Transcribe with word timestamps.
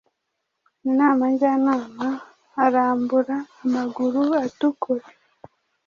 inama 0.89 1.23
njyanama 1.33 2.07
arambura 2.63 3.35
amaguru 3.63 4.21
atukura, 4.45 5.07